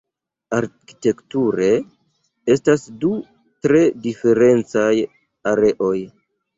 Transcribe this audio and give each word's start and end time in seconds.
Arkitekture 0.59 1.67
estas 2.55 2.87
du 3.05 3.13
tre 3.69 3.85
diferencaj 4.09 4.93
areoj. 5.57 5.97